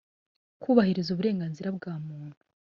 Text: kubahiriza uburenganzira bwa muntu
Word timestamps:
kubahiriza 0.61 1.09
uburenganzira 1.11 1.69
bwa 1.77 1.93
muntu 2.05 2.37